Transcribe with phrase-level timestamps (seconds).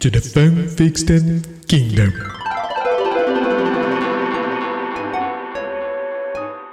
[0.00, 2.10] To the Fanfiction Kingdom.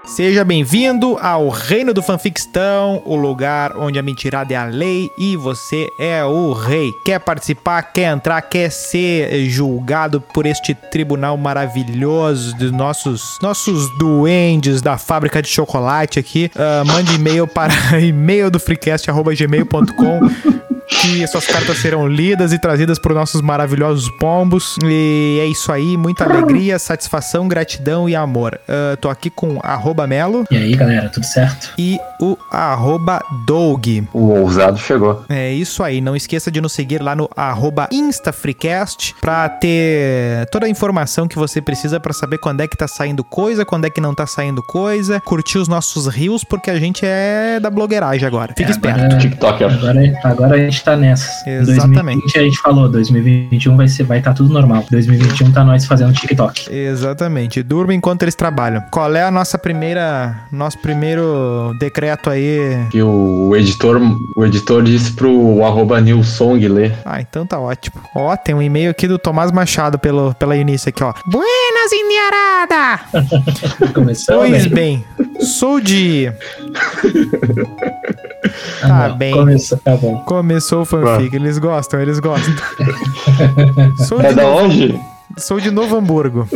[0.05, 5.35] Seja bem-vindo ao Reino do Fanfictão, o lugar onde a mentirada é a lei e
[5.35, 6.89] você é o rei.
[7.03, 14.81] Quer participar, quer entrar, quer ser julgado por este tribunal maravilhoso dos nossos, nossos duendes
[14.81, 16.49] da fábrica de chocolate aqui?
[16.55, 23.13] Uh, mande e-mail para e-mail do freecast.gmail.com que suas cartas serão lidas e trazidas por
[23.13, 24.77] nossos maravilhosos pombos.
[24.83, 28.59] E é isso aí, muita alegria, satisfação, gratidão e amor.
[28.67, 30.45] Uh, tô aqui com arroba Melo.
[30.49, 31.73] E aí, galera, tudo certo?
[31.77, 33.85] E o arroba Doug.
[34.13, 35.23] O ousado chegou.
[35.29, 40.65] É isso aí, não esqueça de nos seguir lá no arroba InstaFreecast pra ter toda
[40.65, 43.89] a informação que você precisa para saber quando é que tá saindo coisa, quando é
[43.89, 48.25] que não tá saindo coisa, curtir os nossos rios, porque a gente é da blogueiragem
[48.27, 48.53] agora.
[48.55, 48.99] Fique É, esperto.
[49.01, 49.67] Agora, TikTok, ó.
[49.69, 51.45] agora, agora a gente tá nessas.
[51.45, 52.21] Exatamente.
[52.21, 54.85] 2020 a gente falou, 2021 vai ser, vai estar tudo normal.
[54.89, 56.73] 2021 tá nós fazendo TikTok.
[56.73, 57.61] Exatamente.
[57.63, 58.81] Durma enquanto eles trabalham.
[58.91, 62.85] Qual é a nossa primeira, nosso primeiro decreto aí?
[62.91, 63.99] Que o editor,
[64.35, 66.93] o editor disse pro arroba Nilsong ler.
[67.05, 68.01] Ah, então tá ótimo.
[68.15, 71.13] Ó, tem um e-mail aqui do Tomás Machado pelo, pela Eunice aqui, ó.
[71.25, 72.99] Buenas, Indiarada!
[73.93, 74.69] Começou, Pois né?
[74.69, 75.05] bem,
[75.41, 76.31] sou de...
[78.83, 79.33] Ah, tá não, bem.
[79.33, 80.17] Começou, tá bom.
[80.25, 82.53] Começou o fanfic, eles gostam, eles gostam.
[84.07, 84.99] sou, É de da Novo, onde?
[85.37, 86.47] sou de Novo Hamburgo.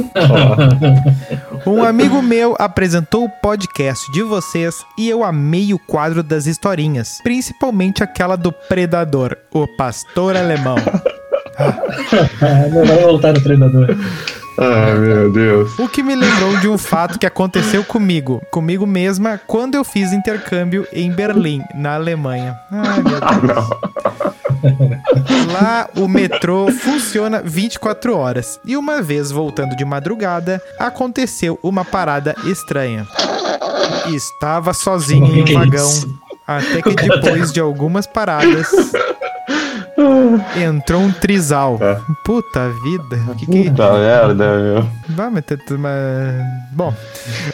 [1.66, 7.20] Um amigo meu apresentou o podcast de vocês e eu amei o quadro das historinhas,
[7.24, 10.76] principalmente aquela do Predador, o pastor alemão.
[11.62, 13.96] Ah, não vai voltar no treinador.
[14.58, 15.78] Ai, meu Deus.
[15.80, 20.12] O que me lembrou de um fato que aconteceu comigo, comigo mesma, quando eu fiz
[20.12, 22.56] intercâmbio em Berlim, na Alemanha.
[22.72, 23.70] Ai, meu Ah, Deus.
[24.62, 25.52] não.
[25.54, 28.60] Lá o metrô funciona 24 horas.
[28.66, 33.08] E uma vez voltando de madrugada, aconteceu uma parada estranha.
[34.08, 35.90] Estava sozinho em um Que vagão.
[36.46, 38.68] Até que depois de algumas paradas
[40.58, 41.78] entrou um trisal.
[41.82, 41.98] É.
[42.24, 43.20] Puta vida.
[43.38, 43.70] Que que...
[43.70, 44.88] Puta merda, meu.
[45.10, 45.44] Vai, mas,
[45.80, 46.94] mas- Bom.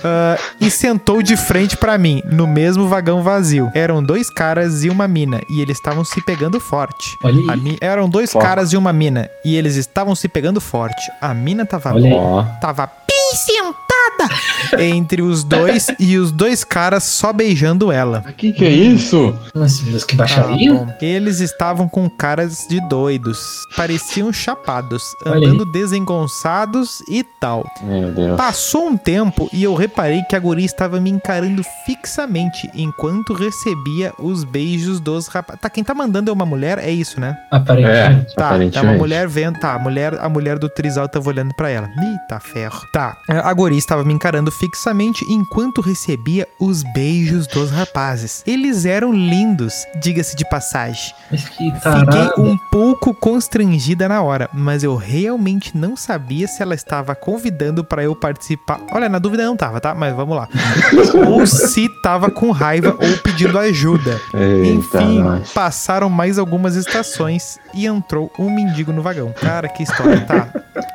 [0.03, 3.71] Ah, e sentou de frente pra mim, no mesmo vagão vazio.
[3.73, 7.17] Eram dois caras e uma mina, e eles estavam se pegando forte.
[7.23, 7.49] Olha aí.
[7.49, 11.01] A mi- Eram dois caras e uma mina, e eles estavam se pegando forte.
[11.21, 12.13] A mina tava, Olha aí.
[12.13, 12.43] Ó.
[12.61, 18.23] tava bem sentada entre os dois, e os dois caras só beijando ela.
[18.37, 19.37] Que que é isso?
[19.53, 20.73] Nossa, que Ah, baixaria.
[20.73, 20.93] bom.
[21.01, 23.65] Eles estavam com caras de doidos.
[23.75, 27.65] Pareciam chapados, andando desengonçados e tal.
[27.81, 28.37] Meu Deus.
[28.37, 34.13] Passou um tempo e eu reparei que a guria estava me encarando fixamente enquanto recebia
[34.19, 35.61] os beijos dos rapazes.
[35.61, 36.77] Tá, quem tá mandando é uma mulher?
[36.77, 37.35] É isso, né?
[37.49, 38.35] Aparentemente.
[38.35, 38.73] Tá, Aparentemente.
[38.73, 39.59] tá uma mulher vendo.
[39.59, 41.89] Tá, a mulher, a mulher do Trisal tava olhando pra ela.
[41.99, 42.81] Eita ferro.
[42.93, 43.17] Tá.
[43.27, 48.43] A guria estava me encarando fixamente enquanto recebia os beijos dos rapazes.
[48.45, 51.13] Eles eram lindos, diga-se de passagem.
[51.31, 52.26] Mas que Fiquei.
[52.37, 58.03] Um pouco constrangida na hora, mas eu realmente não sabia se ela estava convidando pra
[58.03, 58.79] eu participar.
[58.91, 59.93] Olha, na dúvida não tava, tá?
[59.93, 60.47] Mas vamos lá.
[61.27, 64.19] ou se tava com raiva ou pedindo ajuda.
[64.33, 65.23] Eita, Enfim,
[65.53, 69.33] passaram mais algumas estações e entrou um mendigo no vagão.
[69.33, 70.49] Cara, que história, tá?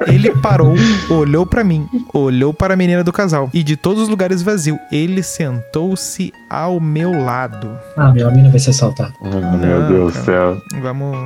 [0.07, 0.75] Ele parou,
[1.11, 4.79] olhou pra mim, olhou para a menina do casal e de todos os lugares vazio,
[4.91, 7.77] ele sentou-se ao meu lado.
[7.97, 9.13] Ah, meu amigo vai ser assaltado.
[9.23, 10.63] Ai, meu Não, Deus do céu.
[10.81, 11.17] Vamos.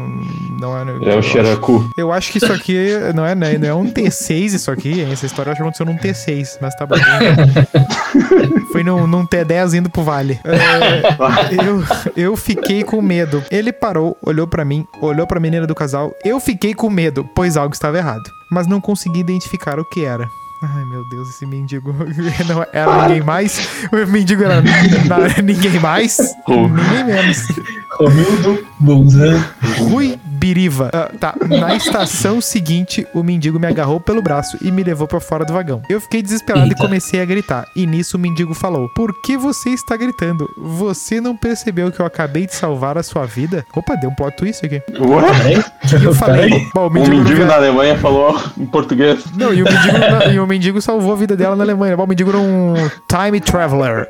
[0.61, 1.91] Não é, É o Xeracu.
[1.99, 5.13] Eu acho que isso aqui não é, né, não é um T6 isso aqui, hein?
[5.13, 6.97] Essa história eu acho que aconteceu num T6, mas tá bom.
[8.73, 10.39] Foi num, num T10 indo pro vale.
[10.45, 11.85] É, eu,
[12.17, 13.43] eu fiquei com medo.
[13.51, 16.15] Ele parou, olhou pra mim, olhou pra menina do casal.
[16.25, 18.36] Eu fiquei com medo, pois algo estava errado.
[18.51, 20.31] Mas não consegui identificar o que era.
[20.63, 21.93] Ai, meu Deus, esse mendigo
[22.49, 23.69] não era ninguém mais.
[23.93, 24.63] O mendigo era
[25.43, 26.17] ninguém mais,
[26.49, 27.47] ninguém menos.
[27.91, 29.45] Romildo Bolzan.
[29.79, 30.91] Rui Biriva.
[30.93, 31.35] Ah, tá.
[31.49, 35.53] Na estação seguinte, o mendigo me agarrou pelo braço e me levou pra fora do
[35.53, 35.83] vagão.
[35.89, 36.75] Eu fiquei desesperado Eita.
[36.75, 37.67] e comecei a gritar.
[37.75, 40.49] E nisso o mendigo falou: Por que você está gritando?
[40.57, 43.65] Você não percebeu que eu acabei de salvar a sua vida?
[43.75, 44.83] Opa, deu um plot twist aqui.
[45.01, 45.65] Ué?
[46.01, 46.51] E eu falei.
[46.75, 49.25] Bom, o O mendigo, não mendigo na Alemanha falou em português.
[49.37, 51.97] Não, e o mendigo, na- e o mendigo salvou a vida dela na Alemanha.
[51.97, 52.75] Bom, o mendigo era um
[53.09, 54.09] time traveler.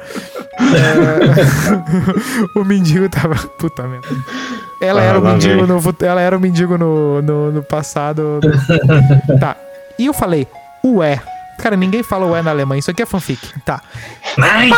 [0.59, 3.35] É, o mendigo tava.
[3.59, 4.09] Puta merda.
[4.81, 8.41] Ela Ah, era o mendigo no, fut- ela era o mendigo no, no, no passado.
[9.39, 9.57] Tá.
[9.99, 10.47] E eu falei,
[10.85, 11.21] ué.
[11.59, 12.79] Cara, ninguém fala ué na Alemanha.
[12.79, 13.53] Isso aqui é fanfic.
[13.65, 13.81] Tá.
[14.39, 14.71] Ai,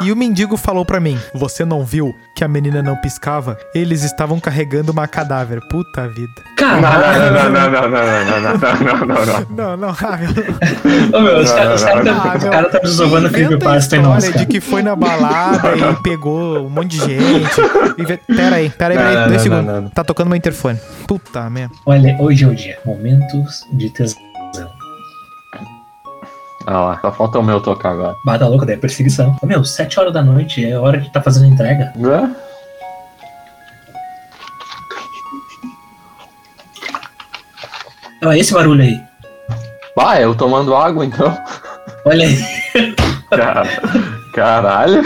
[0.00, 3.58] E o mendigo falou pra mim: Você não viu que a menina não piscava?
[3.74, 5.60] Eles estavam carregando uma cadáver.
[5.68, 6.32] Puta vida.
[6.56, 7.32] caralho.
[7.34, 9.46] Não, não, não, não, não, não, não, não, não, não, não.
[9.50, 11.18] Não, não, ah, meu.
[11.18, 13.30] Ô, meu, os caras não, tá- Ah, os meu, caras tá zoando o inventa a
[13.48, 14.46] Creepypasta história nós, de cara.
[14.46, 18.24] que foi na balada e pegou um monte de gente.
[18.34, 19.66] Pera aí, pera aí, Não, pera aí, não, dois não, segundos.
[19.66, 19.88] não, não.
[19.90, 20.78] Tá tocando meu interfone.
[21.06, 21.74] Puta merda.
[21.86, 22.78] Olha, hoje é o dia.
[22.84, 24.23] Momentos de tesão.
[26.66, 28.16] Ah lá, só falta o meu tocar agora.
[28.24, 29.36] Bada louca, daí é perseguição.
[29.42, 31.92] Ô, meu, 7 horas da noite é hora que tá fazendo entrega.
[32.02, 32.34] Hã?
[38.24, 39.00] Olha esse barulho aí.
[39.98, 41.36] Ah, eu tomando água então.
[42.04, 42.38] Olha aí.
[43.30, 43.68] Cara-
[44.34, 45.02] Caralho.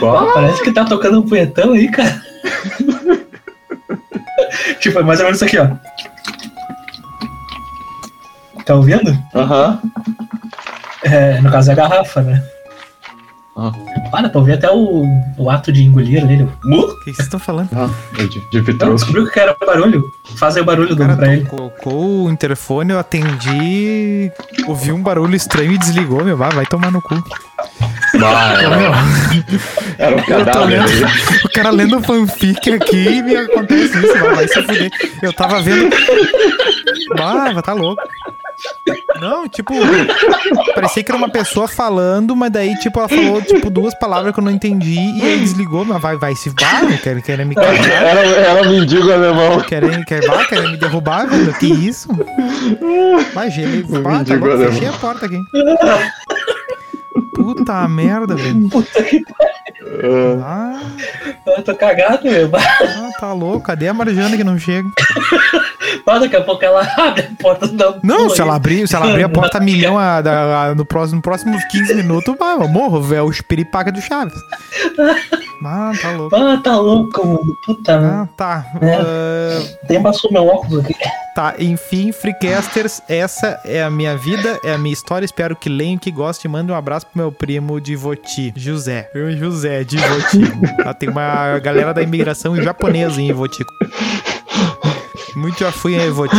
[0.00, 2.22] Bah, Parece que tá tocando um punhetão aí, cara.
[4.80, 5.68] tipo, é mais ou menos isso aqui, ó.
[8.66, 9.16] Tá ouvindo?
[9.34, 9.80] Aham.
[11.04, 12.42] É, no caso é a garrafa, né?
[13.58, 13.72] Ah.
[14.12, 15.02] Olha, pra ouvir até o,
[15.38, 16.42] o ato de engolir ali.
[16.42, 17.70] O O que vocês estão falando?
[17.74, 18.28] Ah, de,
[18.60, 20.02] de Não, descobriu que era barulho.
[20.36, 21.46] Faz aí o barulho O do cara pra ele.
[21.46, 24.30] colocou o interfone, eu atendi,
[24.66, 26.36] ouvi um barulho estranho e desligou, meu.
[26.36, 27.14] Vai, vai tomar no cu.
[28.20, 28.92] Bah, Ô, era, meu,
[29.98, 31.04] era um cadáver lendo, aí.
[31.44, 34.90] o cara lendo fanfic aqui e me acontece isso, vai, vai se fuder.
[35.22, 35.94] Eu tava vendo.
[37.18, 38.02] Ah, tá louco.
[39.20, 39.72] Não, tipo,
[40.74, 44.40] parecia que era uma pessoa falando, mas daí, tipo, ela falou, tipo, duas palavras que
[44.40, 47.74] eu não entendi e aí desligou, mas vai, vai se vá, querem, querem me cagar,
[47.90, 49.60] Era, era um mendigo alemão.
[49.62, 52.08] querem, querem, vai, querem me derrubar, velho, que isso?
[52.12, 54.72] Um ah, tá mendigo louco, alemão.
[54.72, 55.40] fechei a porta aqui.
[57.34, 58.68] Puta merda, velho.
[58.68, 59.22] Puta que
[60.42, 60.80] Ah,
[61.46, 62.50] Ah, eu tô cagado, meu.
[62.54, 64.88] ah, tá louco, cadê a Marjana que não chega?
[66.06, 67.98] Ó, daqui a pouco ela abre a porta da.
[68.02, 70.84] Não, se ela abrir, se ela abrir a porta a milhão a, da- a- no
[70.84, 73.24] próximo, no próximos 15 minutos, vai, eu morro, velho.
[73.24, 74.34] O espiripaca do Chaves.
[75.64, 76.36] Ah, tá louco.
[76.36, 77.56] Ah, tá louco, mano.
[77.64, 77.96] Puta.
[77.98, 78.66] Ah, tá.
[78.80, 78.94] É.
[78.94, 80.94] Ah, Tem passou meu óculos aqui.
[81.34, 85.24] tá, enfim, Freecasters, essa é a minha vida, é a minha história.
[85.24, 86.50] Espero que leiam, que gostem.
[86.50, 89.10] Mande um abraço pro meu primo de Voti, José.
[89.14, 90.40] Eu, José, de Voti.
[90.84, 93.64] Lá tem uma galera da imigração japonesa em Voti.
[95.36, 96.34] Muito já fui em Voti.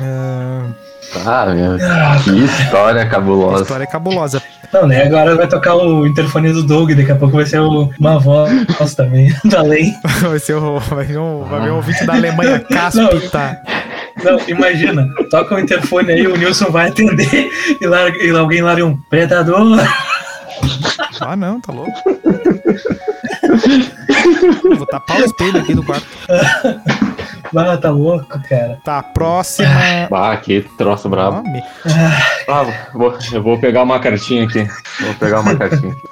[0.00, 0.66] Ah,
[1.26, 1.76] ah, meu.
[2.22, 3.62] Que história a cabulosa.
[3.62, 4.42] história é cabulosa.
[4.72, 5.04] Não, né?
[5.04, 8.94] Agora vai tocar o interfone do Doug, daqui a pouco vai ser o- uma voz
[8.96, 9.92] também, da lei.
[10.20, 13.60] Vai ser o, vai vir um, vai vir um ouvinte da Alemanha cáspita.
[14.22, 17.50] Não, imagina, toca o interfone aí, o Nilson vai atender
[17.80, 19.78] e, larga, e alguém larga um predador.
[21.20, 21.92] Ah, não, tá louco.
[24.76, 26.06] Vou tapar o espelho aqui do quarto.
[27.56, 28.78] Ah, tá louco, cara.
[28.84, 29.68] Tá, próxima.
[30.12, 31.38] Ah, que troço brabo.
[31.38, 31.62] Ó, me-
[32.48, 34.66] Ah, vou, eu vou pegar uma cartinha aqui.
[35.00, 36.02] Vou pegar uma cartinha aqui.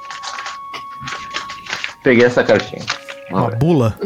[2.03, 2.83] Peguei essa cartinha.
[3.31, 3.57] Uma Olha.
[3.57, 3.99] bula.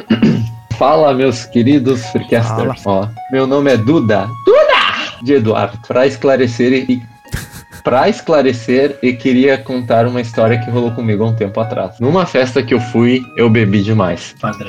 [0.78, 2.82] Fala, meus queridos freecasters.
[2.86, 4.28] Ó, meu nome é Duda.
[4.44, 5.22] Duda!
[5.22, 5.78] De Eduardo.
[5.86, 7.02] Pra esclarecer e.
[7.86, 12.00] Pra esclarecer, e queria contar uma história que rolou comigo há um tempo atrás.
[12.00, 14.34] Numa festa que eu fui, eu bebi demais.
[14.40, 14.68] Padrão.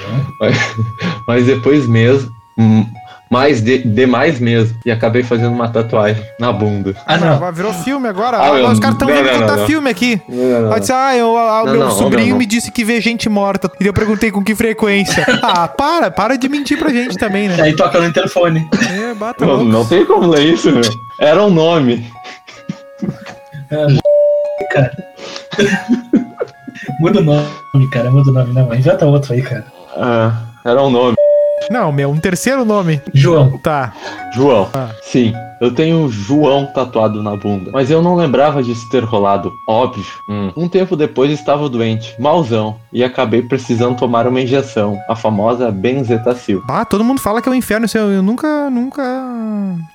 [1.27, 2.31] Mas depois mesmo.
[2.59, 2.85] hum,
[3.31, 4.77] Mais de, demais mesmo.
[4.85, 6.95] E acabei fazendo uma tatuagem na bunda.
[7.07, 7.51] Ah, não.
[7.51, 8.37] Virou filme agora.
[8.37, 9.65] Ah, Ah, meu, os caras estão não, contar não, não.
[9.65, 10.21] filme aqui.
[10.71, 12.37] Aí disse, ah, eu, ah, Não, meu não, sobrinho não, não.
[12.37, 13.69] me disse que vê gente morta.
[13.81, 15.25] E eu perguntei com que frequência.
[15.41, 17.57] ah, para, para de mentir pra gente também, né?
[17.61, 18.69] Aí toca no interfone.
[18.91, 20.83] É, bata Não, não tem como ler isso, meu.
[21.19, 22.07] Era um nome.
[23.71, 23.87] É,
[24.73, 24.91] cara.
[26.99, 28.09] Muda o nome, cara.
[28.11, 28.73] Muda o nome, não.
[28.73, 29.65] Inventa outro aí, cara.
[29.95, 31.15] Ah, era um nome.
[31.69, 33.01] Não, meu, um terceiro nome.
[33.13, 33.57] João.
[33.57, 33.93] Tá.
[34.33, 34.69] João.
[34.73, 34.89] Ah.
[35.01, 37.71] Sim, eu tenho João tatuado na bunda.
[37.73, 40.03] Mas eu não lembrava disso ter rolado, óbvio.
[40.29, 40.51] Hum.
[40.55, 46.61] Um tempo depois estava doente, malzão, e acabei precisando tomar uma injeção, a famosa benzetacil.
[46.69, 47.85] Ah, todo mundo fala que é o inferno.
[47.85, 49.03] isso Eu, eu nunca, nunca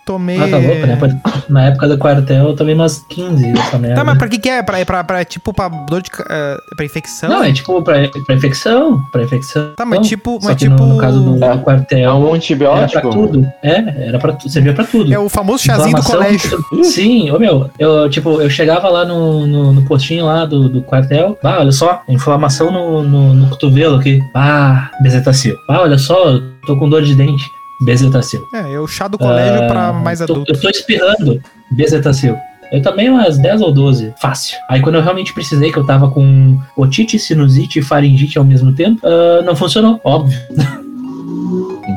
[0.06, 0.36] tomei.
[0.40, 0.96] Ah, tá louco, né?
[0.96, 3.96] Pra- Na época do quartel eu tomei umas 15 dessa merda.
[3.96, 4.62] Tá, mas pra que que é?
[4.62, 6.10] Pra, é pra, pra, tipo, pra dor de...
[6.30, 7.28] eh, pra infecção?
[7.30, 7.94] Não, é tipo pra,
[8.26, 9.00] pra infecção.
[9.12, 9.72] Pra infecção.
[9.76, 11.58] Tá, mas tipo- Só mas que tipo- No, no caso do, É.
[11.58, 11.98] quartel.
[11.98, 13.10] É um Era pra antibiótico?
[13.10, 13.46] tudo.
[13.62, 14.50] É, era pra tudo.
[14.50, 15.12] Servia pra tudo.
[15.12, 16.58] É o famoso chazinho do colégio.
[16.84, 20.82] Sim, ô meu, eu, tipo, eu chegava lá no, no, no postinho lá do, do
[20.82, 25.56] quartel, ah, olha só, inflamação no, no, no cotovelo aqui, ah, bezetacil.
[25.68, 27.44] Ah, olha só, eu tô com dor de dente,
[27.84, 28.46] bezetacil.
[28.52, 30.54] É, é o chá do colégio Ah, pra mais tô- adultos.
[30.56, 31.40] Eu tô espirrando,
[31.72, 32.36] bezetacil.
[32.72, 34.56] Eu tomei umas 10 ou 12, fácil.
[34.70, 38.72] Aí quando eu realmente precisei, que eu tava com otite, sinusite e faringite ao mesmo
[38.74, 40.38] tempo, ah, não funcionou, óbvio.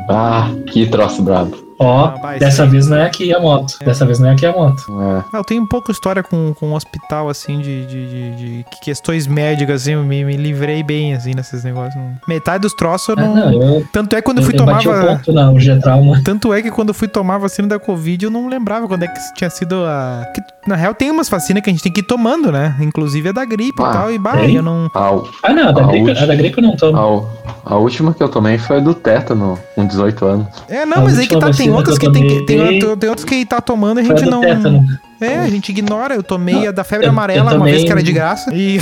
[0.10, 1.56] Ah, que troço brabo.
[1.78, 2.70] Ó, vai, dessa sim.
[2.72, 3.78] vez não é aqui a moto.
[3.84, 4.84] Dessa vez não é aqui a moto.
[4.90, 5.24] É.
[5.34, 8.66] Ah, Eu tenho um pouco história com, com um hospital, assim, de, de, de- de
[8.82, 11.96] questões médicas, assim, eu me, me livrei bem, assim, nesses negócios.
[11.96, 13.36] Não- Metade dos troços eu Ah, não...
[13.36, 15.16] não, eu, Tanto é que quando eu eu, fui eu bati o tomava...
[15.18, 16.22] ponto na G-Trauma.
[16.24, 19.04] Tanto é que quando eu fui tomar a vacina da Covid, eu não lembrava quando
[19.04, 20.26] é que tinha sido a...
[20.34, 22.76] Que, na real, tem umas vacinas que a gente tem que ir tomando, né?
[22.80, 24.90] Inclusive a da gripe Ah, e tal, e bah, eu não...
[24.94, 25.10] A,
[25.44, 27.28] Ah, não, a da, A gripe, última- a da gripe eu não tomo.
[27.66, 30.48] a, a última que eu tomei foi a do tétano, com 18 anos.
[30.70, 33.10] É, não, A mas aí que tá, tem vacina outras que tem, tem, outro- tem
[33.10, 34.42] outras que tá tomando e a gente não...
[34.42, 34.86] tétano.
[35.22, 36.14] É, a gente ignora.
[36.14, 38.52] Eu tomei a da febre eu- amarela eu uma vez que era de graça.
[38.56, 38.80] E,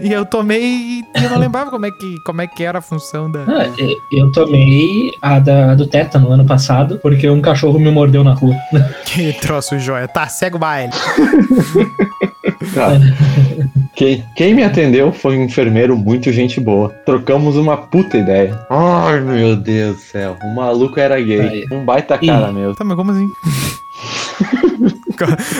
[0.00, 2.82] e eu tomei e eu não lembrava como é que, como é que era a
[2.82, 3.40] função da.
[3.40, 3.66] Ah,
[4.12, 8.54] eu tomei a da, do tétano ano passado, porque um cachorro me mordeu na rua.
[9.04, 10.06] Que troço joia.
[10.06, 10.92] Tá, segue o baile.
[12.74, 13.00] Cara,
[13.94, 16.88] quem, quem me atendeu foi um enfermeiro muito gente boa.
[17.04, 18.58] Trocamos uma puta ideia.
[18.70, 20.36] Ai, meu Deus do céu.
[20.42, 21.64] O maluco era gay.
[21.70, 22.74] Um baita cara meu.
[22.74, 23.28] Tá, mas como assim?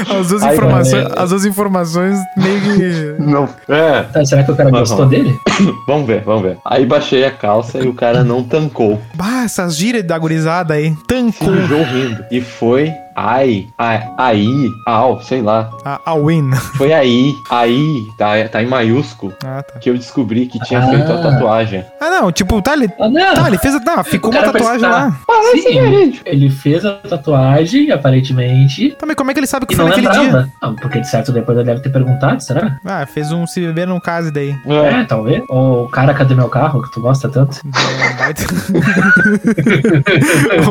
[0.09, 3.23] As duas, Ai, informações, mano, é- as duas informações meio que.
[3.23, 3.47] Não.
[3.69, 5.11] É, Tá, será que o cara gostou vamos.
[5.11, 5.39] dele?
[5.87, 6.57] vamos ver, vamos ver.
[6.65, 8.99] Aí baixei a calça e o cara não tancou.
[9.15, 10.95] Bah, essas gírias da gurizada aí.
[11.07, 11.49] Tancou.
[11.55, 12.25] Sujou rindo.
[12.31, 15.71] E foi ai, ai, aí, au, sei lá.
[15.85, 16.51] A, a win.
[16.77, 19.79] Foi aí, aí, tá, tá em maiúsculo, Ah, tá.
[19.79, 20.89] que eu descobri que tinha Ah.
[20.89, 21.85] feito a tatuagem.
[22.01, 22.89] Ah, não, tipo, tá, ele.
[22.99, 23.35] Ah, não.
[23.35, 23.75] Tá, ele fez.
[23.75, 25.17] a- Não, ficou uma tatuagem parece- lá.
[25.53, 29.75] Sim, ele, ele fez a tatuagem, aparentemente, Tá, mas como é que ele sabe que
[29.77, 30.43] foi não naquele lembrava.
[30.45, 30.53] dia?
[30.63, 32.79] Ah, porque de certo depois ele deve ter perguntado, será?
[32.85, 34.55] Ah, fez um se beber num caso daí.
[34.67, 35.43] É, talvez.
[35.49, 37.61] Ou o cara, cadê meu carro, que tu gosta tanto?
[37.71, 38.43] Um baita...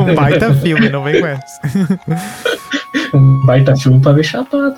[0.00, 1.60] um baita filme, não vem com essa.
[3.14, 4.74] Um baita filme pra ver chapado.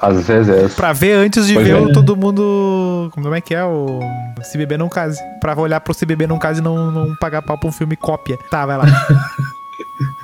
[0.00, 0.74] Às vezes.
[0.74, 1.92] Pra ver antes de Pois ver é.
[1.92, 3.10] todo mundo.
[3.12, 3.64] Como é que é?
[3.64, 4.00] O.
[4.42, 5.20] Se beber não case.
[5.40, 7.96] Pra olhar pro Se beber não case e não, não pagar pau pra um filme
[7.96, 8.38] cópia.
[8.50, 8.84] Tá, vai lá.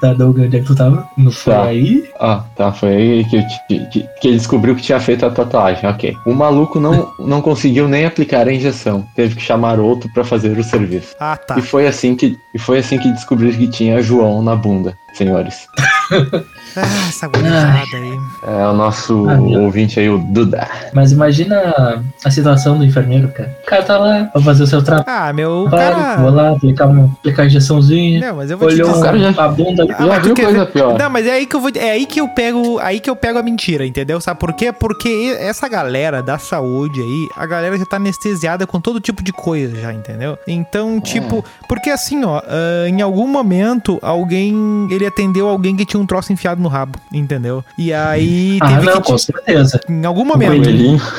[0.00, 1.06] Tá, Doug, onde é que tu tava?
[1.16, 1.64] Não foi Tá.
[1.64, 2.10] aí?
[2.20, 5.88] Ah, tá, foi aí que, ti- que, que ele descobriu que tinha feito a tatuagem,
[5.88, 6.16] ok.
[6.26, 10.56] O maluco não, não conseguiu nem aplicar a injeção, teve que chamar outro pra fazer
[10.58, 11.14] o serviço.
[11.18, 11.58] Ah, tá.
[11.58, 15.68] E foi assim que e foi assim que descobriu que tinha João na bunda, senhores.
[16.78, 18.18] Ah, essa gurizada aí.
[18.46, 20.68] É o nosso Ah, ouvinte aí, o Duda.
[20.92, 23.56] Mas imagina a situação do enfermeiro, cara.
[23.62, 25.06] O cara tá lá, vai fazer o seu trabalho.
[25.08, 25.60] Ah, meu.
[25.70, 26.18] Vou Cara.
[26.28, 28.20] lá, aplicar, uma, aplicar a injeçãozinha.
[28.20, 29.00] Não, mas eu vou te Olhou dizer.
[29.00, 29.92] O cara já- a bunda ali.
[29.98, 30.98] Ah, Já viu coisa ver- pior?
[30.98, 31.70] Não, mas é aí que eu vou.
[31.74, 32.78] É aí que eu pego.
[32.80, 34.20] Aí que eu pego a mentira, entendeu?
[34.20, 34.70] Sabe por quê?
[34.70, 39.32] Porque essa galera da saúde aí, a galera já tá anestesiada com todo tipo de
[39.32, 40.36] coisa já, entendeu?
[40.46, 44.54] Então, tipo, porque assim, ó, ah, em algum momento alguém.
[44.90, 47.64] Ele atendeu alguém que tinha um troço enfiado no rabo, entendeu?
[47.78, 49.80] E aí Ah, não, com certeza.
[49.88, 50.62] Em algum momento.
[50.62, 51.00] coelhinho.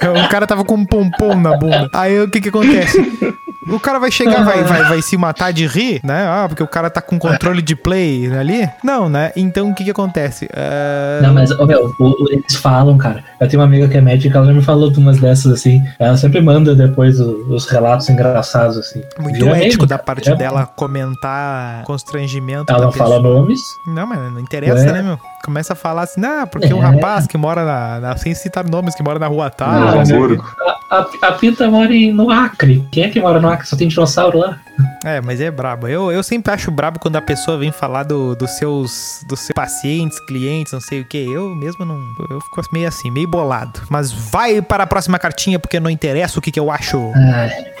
[0.00, 1.90] É, o cara tava com um pompom na bunda.
[1.92, 2.96] Aí o que que acontece?
[3.68, 6.24] O cara vai chegar, vai, vai, vai se matar de rir, né?
[6.28, 8.68] Ah, porque o cara tá com controle de play ali?
[8.84, 9.32] Não, né?
[9.36, 10.48] Então o que que acontece?
[10.54, 13.24] Ah, Não, mas, ô, meu, o- o- eles falam, cara.
[13.40, 15.82] Eu tenho uma amiga que é médica, ela já me falou de umas dessas, assim.
[15.98, 19.02] Ela sempre manda depois o- os relatos engraçados, assim.
[19.18, 23.34] Muito Vira ético meme, da parte vira dela comentar constrangimento Ela não fala pessoa.
[23.40, 23.60] nomes.
[23.86, 24.92] Não, mas não interessa, É.
[24.92, 25.18] né, meu?
[25.44, 26.86] Começa a falar assim, não, porque um É.
[26.86, 29.72] rapaz que mora na, na- Sem citar nomes, que mora na rua tal.
[29.72, 30.75] No Ah.
[30.90, 32.84] A, a, a Pita mora em- no Acre.
[32.92, 33.66] Quem é que mora no Acre?
[33.66, 34.60] Só tem dinossauro lá.
[35.04, 35.86] É, mas é brabo.
[35.88, 39.54] Eu, eu sempre acho brabo quando a pessoa vem falar do, dos seus dos seus
[39.54, 41.18] pacientes, clientes, não sei o que.
[41.18, 41.96] Eu mesmo não.
[42.30, 43.80] Eu fico meio assim, meio bolado.
[43.88, 46.96] Mas vai para a próxima cartinha, porque não interessa o que, que eu acho.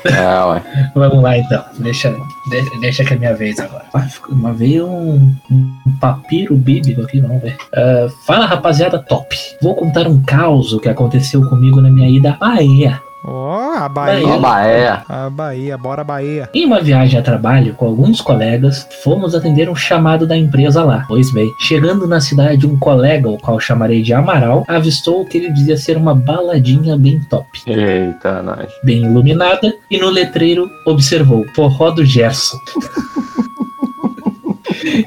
[0.04, 0.62] É, ué.
[0.94, 1.64] vamos lá, então.
[1.78, 2.10] Deixa,
[2.48, 3.84] de- deixa que é minha vez agora.
[3.92, 7.56] Ah, Uma vez um, um papiro bíblico aqui, vamos ver.
[7.74, 9.36] Ah, fala, rapaziada, top.
[9.60, 13.00] Vou contar um caos que aconteceu comigo na minha ida à Bahia.
[13.28, 14.38] Ó, a Bahia.
[14.38, 15.02] Bahia.
[15.08, 15.12] É.
[15.12, 16.48] A Bahia, bora Bahia.
[16.54, 21.04] Em uma viagem a trabalho com alguns colegas, fomos atender um chamado da empresa lá.
[21.08, 25.38] Pois bem, chegando na cidade, um colega, o qual chamarei de Amaral, avistou o que
[25.38, 28.70] ele dizia ser uma baladinha bem top, Eita, nós.
[28.84, 32.58] bem iluminada, e no letreiro observou Forró do Gerson.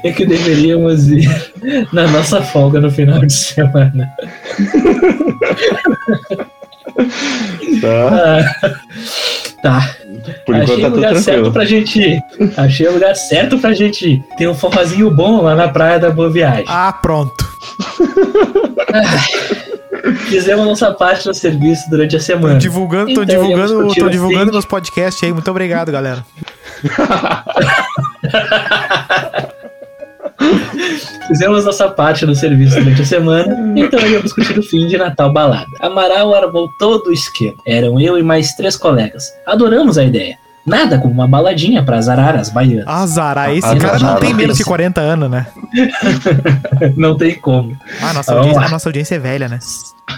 [0.04, 1.26] É que deveríamos ir
[1.92, 4.10] na nossa folga no final de semana.
[7.80, 8.52] Tá?
[8.62, 8.74] Ah,
[9.62, 9.90] tá,
[10.46, 11.52] Por enquanto Achei tá o lugar certo tranquilo.
[11.52, 12.20] pra gente ir.
[12.56, 14.22] Achei o lugar certo pra gente ir.
[14.36, 16.64] Tem um forrozinho bom lá na praia da Boa Viagem.
[16.68, 17.48] Ah, pronto.
[20.28, 22.58] Fizemos nossa parte no serviço durante a semana.
[22.58, 24.52] Divulgando, tô Então, íamos divulgando, tô divulgando fim.
[24.52, 25.32] meus podcasts aí.
[25.32, 26.24] Muito obrigado, galera.
[31.30, 35.32] Fizemos nossa parte no serviço durante a semana, então íamos curtir o fim de Natal
[35.32, 35.66] balada.
[35.80, 37.56] Amaral armou todo o esquema.
[37.64, 39.24] Eram eu e mais três colegas.
[39.46, 40.36] Adoramos a ideia.
[40.66, 42.84] Nada, como uma baladinha pra azarar as baianas.
[42.86, 44.68] Azará, esse Ah, cara não tem menos de isso.
[44.68, 45.46] 40 anos, né?
[46.96, 47.76] Não tem como.
[48.02, 49.58] Ah, nossa Vamos audiência, a nossa audiência é velha, né?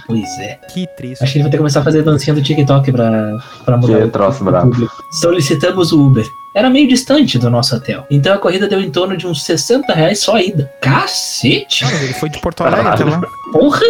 [0.06, 0.58] Pois é.
[0.72, 1.22] Que triste.
[1.22, 3.98] Acho que ele vai ter que começar a fazer dancinha do TikTok pra, pra mudar
[3.98, 4.70] Que o- troço o brabo.
[4.70, 4.92] público.
[5.12, 6.26] Solicitamos o Uber.
[6.54, 8.06] Era meio distante do nosso hotel.
[8.10, 10.70] Então a corrida deu em torno de uns 60 reais só a ida.
[10.80, 11.84] Cacete!
[11.84, 13.22] Mas ele foi de Porto Alegre até lá.
[13.52, 13.80] Porra!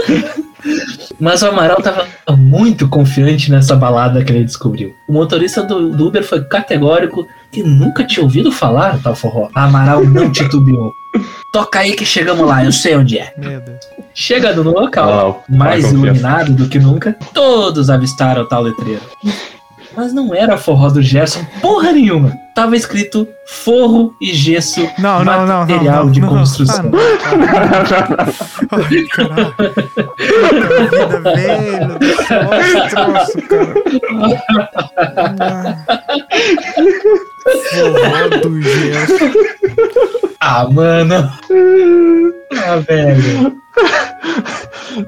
[1.18, 4.94] Mas o Amaral tava muito confiante nessa balada que ele descobriu.
[5.08, 9.48] O motorista do, do Uber foi categórico que nunca tinha ouvido falar tal forró.
[9.54, 10.92] Amaral não titubeou.
[11.52, 13.32] Toca aí que chegamos lá, eu sei onde é.
[13.36, 13.78] Meu Deus.
[14.14, 19.02] Chegando no local, mais iluminado do que nunca, todos avistaram o tal letreiro.
[19.96, 22.32] Mas não era forró do Gerson, porra nenhuma.
[22.54, 25.60] Tava escrito forro e gesso Não, não, não, não.
[25.60, 26.28] material não, de não.
[26.28, 26.90] construção.
[28.70, 29.08] Ah, vida,
[31.22, 31.98] velho.
[32.90, 33.74] troço, cara.
[37.70, 39.32] Forró do Gerson.
[40.40, 41.32] Ah, mano.
[42.66, 43.56] Ah, velho.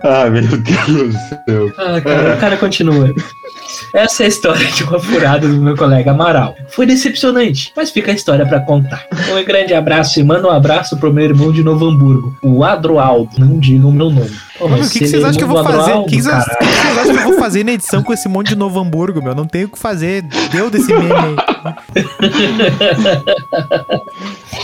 [0.03, 1.73] ah, meu Deus do céu.
[1.77, 3.13] Ah, cara, o cara continua.
[3.95, 6.57] Essa é a história de uma furada do meu colega Amaral.
[6.69, 9.07] Foi decepcionante, mas fica a história pra contar.
[9.33, 13.31] Um grande abraço e manda um abraço pro meu irmão de Novo Hamburgo, o Adroaldo.
[13.39, 14.33] Não digam meu nome.
[14.59, 15.93] Pô, Mano, o que, que vocês acham que eu vou fazer?
[15.93, 18.57] O que que vocês acham que eu vou fazer na edição com esse monte de
[18.57, 19.35] Novo Hamburgo, meu?
[19.35, 20.23] Não tenho o que fazer.
[20.53, 21.37] Deu desse meme aí.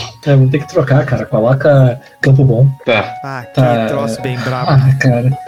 [0.25, 1.25] É, vou ter que trocar, cara.
[1.25, 2.67] Coloca Campo Bom.
[2.85, 3.13] Tá.
[3.23, 3.85] Ah, que Tá.
[3.87, 4.71] troço bem brabo.
[4.71, 5.29] Ah, cara.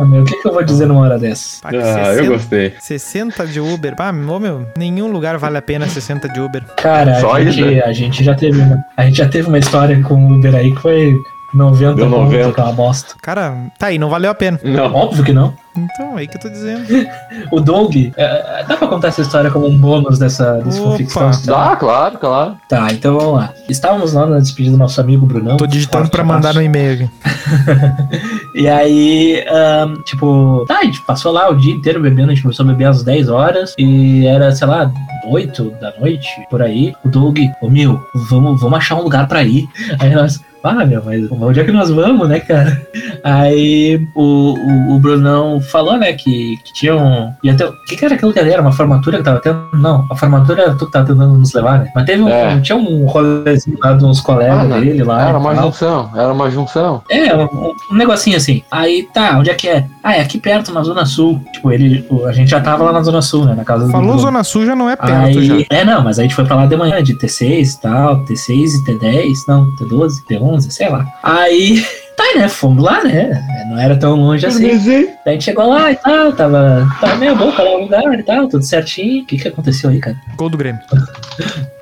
[0.00, 1.58] Ah, meu, o que, que eu vou dizer numa hora dessa?
[1.64, 2.74] Ah, que Ah, eu 60, gostei.
[2.80, 3.94] 60 de Uber.
[3.98, 6.62] Ah, meu, nenhum lugar vale a pena 60 de Uber.
[6.76, 7.84] Cara, Só a gente, ida?
[7.84, 10.74] a gente já teve uma, a gente já teve uma história com o Uber aí
[10.74, 11.14] que foi
[11.54, 12.48] 90 Deu pontos, 90.
[12.48, 13.14] aquela bosta.
[13.22, 14.60] Cara, tá aí, não valeu a pena.
[14.62, 14.92] Não.
[14.94, 15.54] Óbvio que não.
[15.76, 16.84] Então, aí que eu tô dizendo.
[17.52, 20.90] O Doug, é, dá pra contar essa história como um bônus dessa, desse Opa.
[20.90, 21.30] fanficção?
[21.46, 22.56] Dá, claro, claro.
[22.68, 23.54] Tá, então vamos lá.
[23.68, 25.56] Estávamos lá na despedida do nosso amigo Brunão.
[25.56, 26.66] Tô digitando Forte pra mandar no abraço.
[26.66, 27.10] e-mail aqui.
[28.54, 32.42] E aí, ahn, tipo, tá, a gente passou lá o dia inteiro bebendo, a gente
[32.42, 34.90] começou a beber às 10 horas e era, sei lá,
[35.28, 36.92] 8 da noite, por aí.
[37.04, 39.68] O Doug, ô meu, vamos, vamos achar um lugar pra ir.
[40.00, 42.80] Aí nós, ah, meu, mas onde é que nós vamos, né, cara?
[43.24, 47.32] Aí o, o, o Brunão falou, né, que, que tinha um.
[47.42, 48.60] Ia ter, o que, que era aquilo que era?
[48.60, 49.58] Uma formatura que tava tendo?
[49.74, 51.90] Não, a formatura era tu que tava tentando nos levar, né?
[51.94, 52.28] Mas teve um.
[52.28, 52.60] É.
[52.60, 55.22] Tinha um rolezinho lá de uns colegas Ah, dele lá.
[55.28, 55.64] Era e uma tal.
[55.64, 57.02] junção, era uma junção.
[57.10, 58.62] É, um, um negocinho assim.
[58.70, 59.86] Aí tá, onde é que é?
[60.02, 61.40] Ah, é aqui perto, na Zona Sul.
[61.52, 62.06] Tipo, ele.
[62.26, 63.54] A gente já tava lá na Zona Sul, né?
[63.54, 63.92] Na casa do.
[63.92, 65.56] Falou do- Zona Sul já não é perto Aí, já.
[65.70, 68.48] é, não, mas a gente foi pra lá de manhã, de T6 e tal, T6
[68.50, 71.04] e T10, não, T12, T11, sei lá.
[71.22, 71.84] Aí,
[72.16, 74.66] tá, né, fomos lá, né, não era tão longe assim.
[74.68, 78.18] Daí a gente chegou lá e tal, tava, tava meio bom pra lá o lugar
[78.18, 79.22] e tal, tudo certinho.
[79.22, 80.16] O que que aconteceu aí, cara?
[80.36, 80.80] Gol do Grêmio.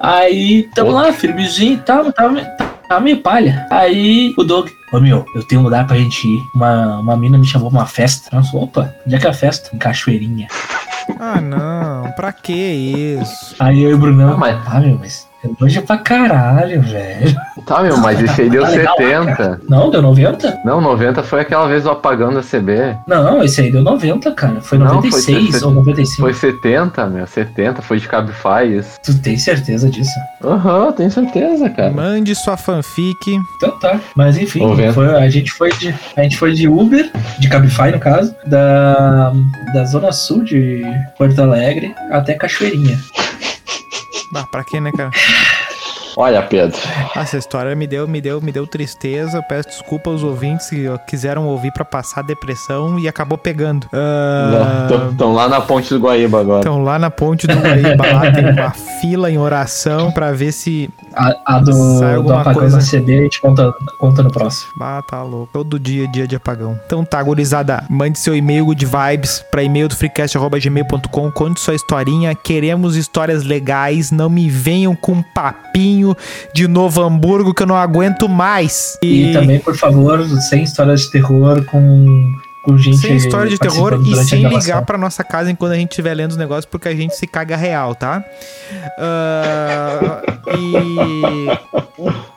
[0.00, 2.40] Aí, tamo lá, firmezinho e tal, tava,
[2.88, 3.66] tava meio palha.
[3.70, 6.40] Aí, o Doug, ô meu, eu tenho um lugar pra gente ir.
[6.54, 8.28] Uma, uma mina me chamou pra uma festa.
[8.34, 9.70] Nossa, opa, onde é que é a festa?
[9.74, 10.48] Em Cachoeirinha.
[11.18, 12.10] Ah, não.
[12.12, 13.54] Pra que isso?
[13.58, 15.26] Aí eu e o Brunão, Ah, mas- ah, meu, mas
[15.60, 17.34] longe pra caralho, velho.
[17.66, 19.60] Tá, meu, mas esse aí deu Tá legal, 70.
[19.68, 20.60] Não, deu 90?
[20.64, 22.96] Não, 90 foi aquela vez o apagão da CB.
[23.06, 24.60] Não, esse aí deu 90, cara.
[24.60, 25.66] Foi Não, foi 96 60.
[25.66, 26.22] ou 95.
[26.22, 28.98] Foi 70, meu, 70, foi de Cabify isso.
[29.04, 30.12] Tu tem certeza disso?
[30.44, 31.90] Aham, tenho certeza, cara.
[31.90, 33.16] Mande sua fanfic.
[33.56, 33.98] Então tá.
[34.14, 34.60] Mas enfim,
[34.92, 39.32] foi- a, gente foi de, a gente foi de Uber, de Cabify no caso, da,
[39.74, 40.82] da zona sul de
[41.18, 42.98] Porto Alegre até Cachoeirinha.
[44.38, 45.10] Ah, pra quê, né, cara?
[46.16, 46.78] Olha, Pedro.
[47.14, 49.36] Ah, Essa história me deu, me deu, me deu tristeza.
[49.38, 53.86] Eu peço desculpa aos ouvintes que quiseram ouvir pra passar depressão e acabou pegando.
[53.92, 56.60] Ah, Estão lá na ponte do Guaíba agora.
[56.60, 60.88] Estão lá na ponte do Guaíba, lá tem uma fila em oração pra ver se.
[61.14, 62.78] A, a do, Sai do alguma apagão coisa.
[62.78, 64.70] da CB a gente conta, conta no próximo.
[64.80, 65.48] Ah, tá louco.
[65.52, 66.78] Todo dia é dia de apagão.
[66.86, 67.84] Então tá, gurizada.
[67.90, 71.30] Mande seu e-mail de vibes pra e-mail do freecast.gmail.com.
[71.30, 72.34] Conte sua historinha.
[72.34, 74.10] Queremos histórias legais.
[74.10, 76.05] Não me venham com papinho
[76.52, 78.98] de Novo Hamburgo que eu não aguento mais.
[79.02, 82.98] E, também, por favor, sem histórias de terror com, com gente.
[82.98, 86.32] Sem história de terror e sem ligar pra nossa casa enquanto a gente estiver lendo
[86.32, 88.24] os negócios, porque a gente se caga real, tá?
[88.98, 90.22] Ah,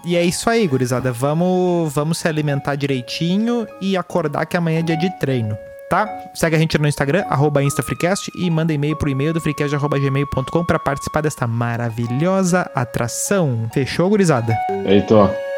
[0.05, 1.11] e, e é isso aí, gurizada.
[1.11, 5.57] Vamos, vamos se alimentar direitinho e acordar que amanhã é dia de treino.
[5.89, 6.07] Tá?
[6.35, 10.77] Segue a gente no Instagram, arroba InstaFreecast e manda e-mail pro e-mail do freecast.gmail.com pra
[10.77, 13.67] participar desta maravilhosa atração.
[13.73, 14.55] Fechou, gurizada?
[14.85, 15.48] Heitor.